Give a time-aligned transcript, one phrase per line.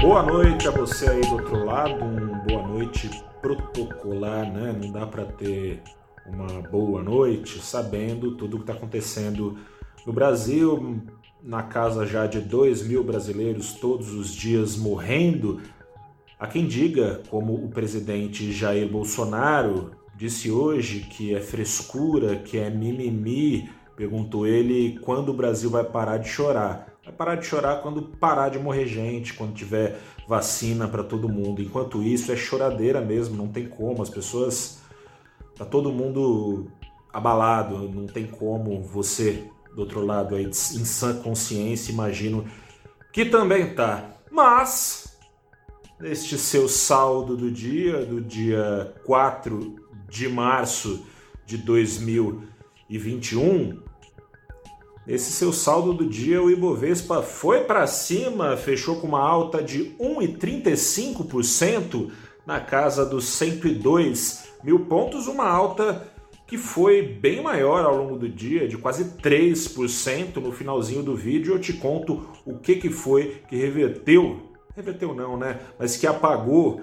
[0.00, 3.10] Boa noite a você aí do outro lado, um boa noite
[3.42, 4.72] protocolar, né?
[4.80, 5.82] Não dá para ter
[6.24, 9.58] uma boa noite sabendo tudo o que está acontecendo
[10.06, 11.02] no Brasil,
[11.42, 15.60] na casa já de 2 mil brasileiros todos os dias morrendo.
[16.38, 22.70] Há quem diga, como o presidente Jair Bolsonaro disse hoje, que é frescura, que é
[22.70, 23.68] mimimi.
[23.96, 26.86] Perguntou ele quando o Brasil vai parar de chorar.
[27.08, 31.62] Vai parar de chorar quando parar de morrer gente, quando tiver vacina para todo mundo.
[31.62, 34.02] Enquanto isso, é choradeira mesmo, não tem como.
[34.02, 34.82] As pessoas.
[35.56, 36.70] Tá todo mundo
[37.12, 42.46] abalado, não tem como você, do outro lado, aí, em sã consciência, imagino
[43.12, 44.10] que também tá.
[44.30, 45.18] Mas,
[45.98, 49.74] neste seu saldo do dia, do dia 4
[50.08, 51.04] de março
[51.44, 53.82] de 2021,
[55.08, 59.96] esse seu saldo do dia, o Ibovespa foi para cima, fechou com uma alta de
[59.98, 62.10] 1,35%
[62.46, 66.06] na casa dos 102 mil pontos, uma alta
[66.46, 71.54] que foi bem maior ao longo do dia, de quase 3% no finalzinho do vídeo.
[71.54, 75.58] Eu te conto o que, que foi que reverteu, reverteu não, né?
[75.78, 76.82] Mas que apagou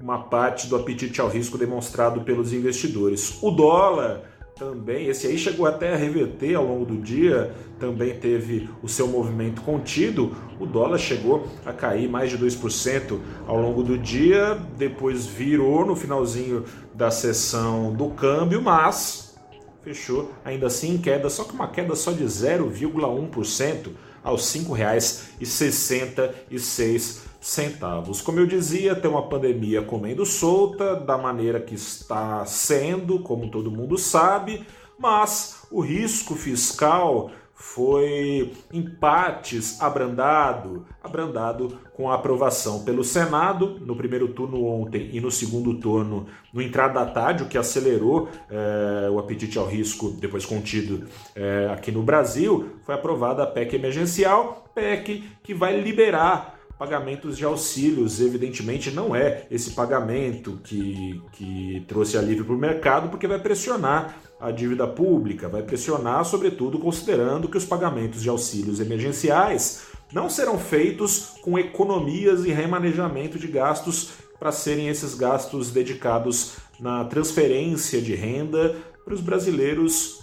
[0.00, 3.42] uma parte do apetite ao risco demonstrado pelos investidores.
[3.42, 4.31] O dólar
[4.62, 9.08] também, esse aí chegou até a reverter ao longo do dia, também teve o seu
[9.08, 10.36] movimento contido.
[10.60, 13.18] O dólar chegou a cair mais de 2%
[13.48, 19.34] ao longo do dia, depois virou no finalzinho da sessão do câmbio, mas
[19.82, 23.88] fechou ainda assim em queda, só que uma queda só de 0,1%
[24.22, 28.22] aos R$ 5,66 centavos.
[28.22, 33.70] Como eu dizia, tem uma pandemia comendo solta, da maneira que está sendo, como todo
[33.70, 34.64] mundo sabe,
[34.96, 43.94] mas o risco fiscal foi em partes abrandado, abrandado com a aprovação pelo Senado no
[43.94, 49.08] primeiro turno ontem e no segundo turno no entrada da tarde, o que acelerou é,
[49.10, 51.06] o apetite ao risco depois contido
[51.36, 57.44] é, aqui no Brasil, foi aprovada a PEC emergencial, PEC que vai liberar pagamentos de
[57.44, 63.38] auxílios, evidentemente, não é esse pagamento que, que trouxe alívio para o mercado, porque vai
[63.38, 69.82] pressionar a dívida pública, vai pressionar, sobretudo, considerando que os pagamentos de auxílios emergenciais
[70.12, 77.04] não serão feitos com economias e remanejamento de gastos para serem esses gastos dedicados na
[77.04, 80.18] transferência de renda para os brasileiros.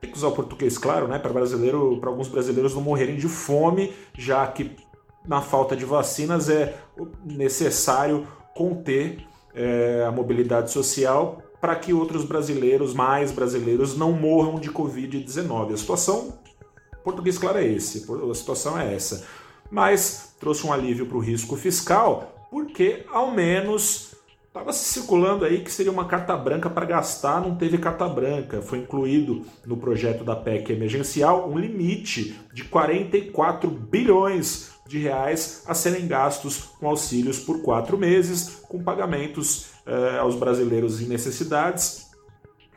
[0.00, 3.28] Tem que usar o português claro, né, para brasileiro, para alguns brasileiros não morrerem de
[3.28, 4.89] fome, já que
[5.30, 6.76] na falta de vacinas, é
[7.24, 9.24] necessário conter
[9.54, 15.72] é, a mobilidade social para que outros brasileiros, mais brasileiros, não morram de Covid-19.
[15.72, 16.36] A situação,
[17.04, 19.24] português claro é esse, a situação é essa.
[19.70, 24.16] Mas trouxe um alívio para o risco fiscal, porque ao menos
[24.48, 28.60] estava se circulando aí que seria uma carta branca para gastar, não teve carta branca.
[28.62, 35.72] Foi incluído no projeto da PEC emergencial um limite de 44 bilhões de reais a
[35.72, 42.10] serem gastos com auxílios por quatro meses, com pagamentos eh, aos brasileiros em necessidades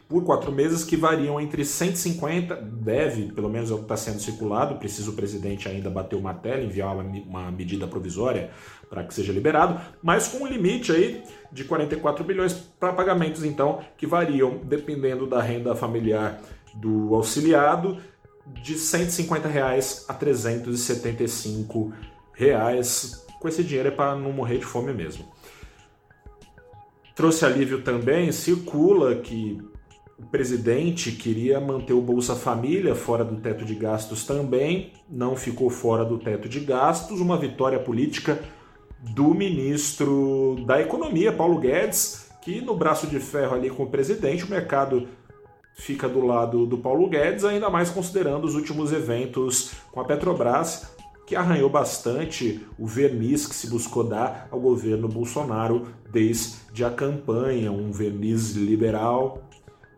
[0.07, 4.19] por quatro meses que variam entre 150, deve, pelo menos é o que está sendo
[4.19, 8.51] circulado, precisa o presidente ainda bater o martelo, enviar uma, uma medida provisória
[8.91, 13.79] para que seja liberado, mas com um limite aí de 44 bilhões para pagamentos, então,
[13.97, 16.39] que variam, dependendo da renda familiar
[16.75, 17.97] do auxiliado,
[18.45, 21.93] de 150 reais a 375
[22.33, 23.25] reais.
[23.39, 25.25] Com esse dinheiro é para não morrer de fome mesmo.
[27.15, 29.61] Trouxe alívio também, circula que
[30.17, 35.69] o presidente queria manter o Bolsa Família fora do teto de gastos também, não ficou
[35.69, 38.39] fora do teto de gastos, uma vitória política
[38.99, 44.45] do ministro da Economia, Paulo Guedes, que no braço de ferro ali com o presidente,
[44.45, 45.07] o mercado
[45.73, 50.95] fica do lado do Paulo Guedes, ainda mais considerando os últimos eventos com a Petrobras,
[51.25, 57.71] que arranhou bastante o verniz que se buscou dar ao governo Bolsonaro desde a campanha,
[57.71, 59.41] um verniz liberal,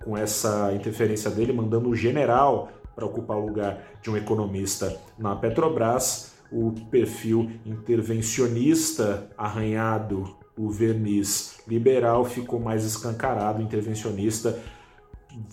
[0.04, 5.36] com essa interferência dele, mandando o general para ocupar o lugar de um economista na
[5.36, 14.58] Petrobras, o perfil intervencionista arranhado, o verniz liberal ficou mais escancarado, intervencionista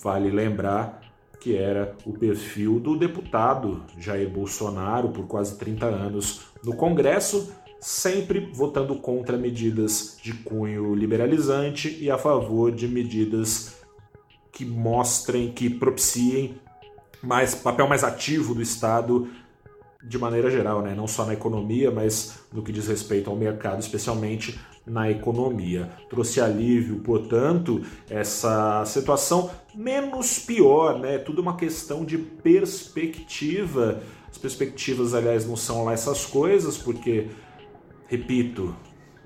[0.02, 1.00] Vale lembrar
[1.40, 8.48] que era o perfil do deputado Jair Bolsonaro por quase 30 anos no Congresso, sempre
[8.52, 13.82] votando contra medidas de cunho liberalizante e a favor de medidas
[14.52, 16.54] que mostrem, que propiciem
[17.20, 19.28] mais papel mais ativo do Estado
[20.04, 20.94] de maneira geral, né?
[20.94, 25.90] não só na economia, mas no que diz respeito ao mercado, especialmente na economia.
[26.10, 31.18] Trouxe alívio, portanto, essa situação menos pior, né?
[31.18, 34.02] Tudo uma questão de perspectiva.
[34.30, 37.28] As perspectivas, aliás, não são lá essas coisas, porque,
[38.08, 38.74] repito,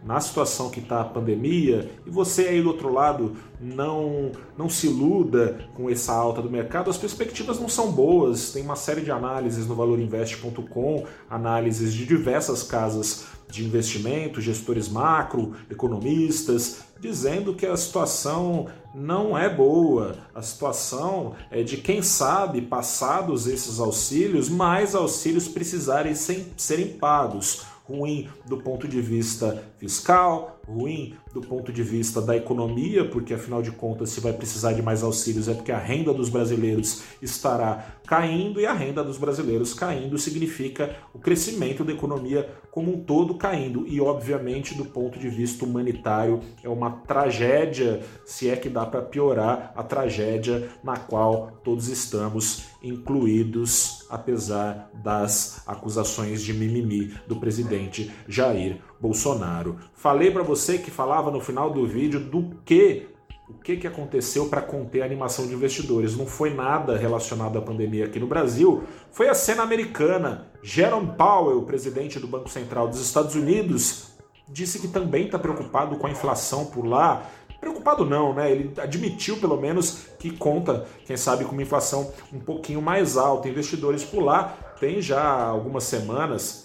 [0.05, 4.87] na situação que está a pandemia, e você aí do outro lado não, não se
[4.87, 8.53] iluda com essa alta do mercado, as perspectivas não são boas.
[8.53, 15.55] Tem uma série de análises no valorinvest.com, análises de diversas casas de investimento, gestores macro,
[15.71, 20.17] economistas, dizendo que a situação não é boa.
[20.35, 28.29] A situação é de quem sabe, passados esses auxílios, mais auxílios precisarem serem pagos ruim
[28.45, 33.71] do ponto de vista fiscal, ruim do ponto de vista da economia, porque afinal de
[33.71, 38.61] contas, se vai precisar de mais auxílios é porque a renda dos brasileiros estará caindo
[38.61, 43.87] e a renda dos brasileiros caindo significa o crescimento da economia como um todo caindo.
[43.87, 49.03] E obviamente, do ponto de vista humanitário, é uma tragédia, se é que dá para
[49.03, 58.13] piorar a tragédia na qual todos estamos incluídos, apesar das acusações de mimimi do presidente
[58.29, 59.77] Jair Bolsonaro.
[59.95, 63.09] Falei para você que falava no final do vídeo do que
[63.49, 66.17] o que, que aconteceu para conter a animação de investidores.
[66.17, 70.49] Não foi nada relacionado à pandemia aqui no Brasil, foi a cena americana.
[70.63, 74.17] Jerome Powell, presidente do Banco Central dos Estados Unidos,
[74.49, 77.25] disse que também está preocupado com a inflação por lá.
[77.61, 78.51] Preocupado não, né?
[78.51, 83.49] Ele admitiu pelo menos que conta, quem sabe, com uma inflação um pouquinho mais alta.
[83.49, 86.65] Investidores por lá têm já algumas semanas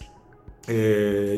[0.68, 1.38] é,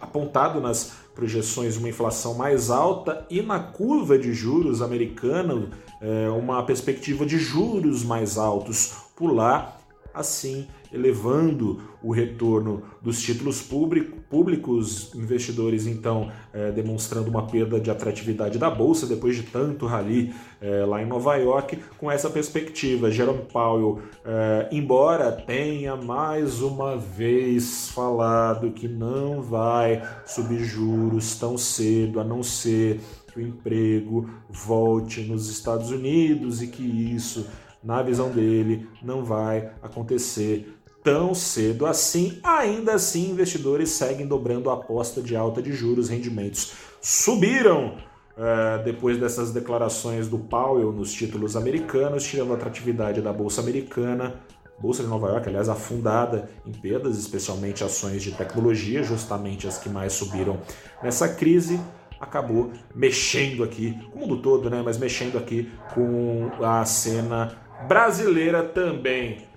[0.00, 5.68] apontado nas projeções uma inflação mais alta e na curva de juros americana
[6.00, 9.77] é, uma perspectiva de juros mais altos por lá
[10.18, 18.58] assim elevando o retorno dos títulos públicos, investidores então é, demonstrando uma perda de atratividade
[18.58, 23.10] da bolsa depois de tanto rally é, lá em Nova York, com essa perspectiva.
[23.10, 31.58] Jerome Powell, é, embora tenha mais uma vez falado que não vai subir juros tão
[31.58, 33.00] cedo, a não ser
[33.32, 37.46] que o emprego volte nos Estados Unidos e que isso
[37.82, 42.38] na visão dele, não vai acontecer tão cedo assim.
[42.42, 47.96] Ainda assim, investidores seguem dobrando a aposta de alta de juros, rendimentos subiram
[48.36, 54.40] é, depois dessas declarações do Powell nos títulos americanos, tirando a atratividade da bolsa americana.
[54.80, 59.88] Bolsa de Nova York, aliás, afundada em perdas, especialmente ações de tecnologia, justamente as que
[59.88, 60.60] mais subiram
[61.02, 61.80] nessa crise
[62.20, 64.82] acabou mexendo aqui, o mundo todo, né?
[64.84, 67.56] Mas mexendo aqui com a cena
[67.88, 69.48] brasileira também.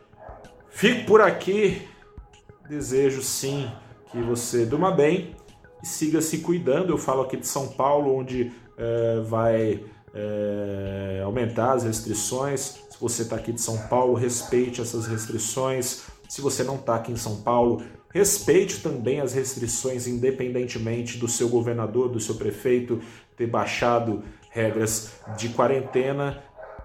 [0.70, 1.88] Fico por aqui.
[2.68, 3.70] Desejo sim
[4.10, 5.36] que você durma bem
[5.84, 6.94] e siga se cuidando.
[6.94, 9.84] Eu falo aqui de São Paulo, onde é, vai
[10.14, 12.80] é, aumentar as restrições.
[12.90, 16.04] Se você está aqui de São Paulo, respeite essas restrições.
[16.30, 17.84] Se você não está aqui em São Paulo,
[18.14, 23.02] respeite também as restrições, independentemente do seu governador, do seu prefeito
[23.36, 26.42] ter baixado regras de quarentena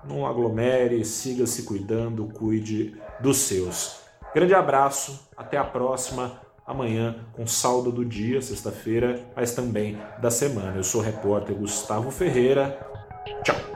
[0.08, 4.00] não aglomere, siga se cuidando, cuide dos seus.
[4.35, 10.77] Grande abraço, até a próxima, amanhã com saldo do dia, sexta-feira, mas também da semana.
[10.77, 12.79] Eu sou o repórter Gustavo Ferreira.
[13.43, 13.75] Tchau!